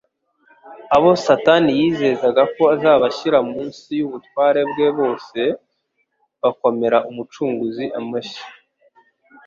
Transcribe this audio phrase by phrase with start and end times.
[0.95, 5.39] abo Satani yizezaga ko azabashyira munsi y'ubutware bwe bose
[6.41, 8.43] bakomera Umucunguzi amashyi.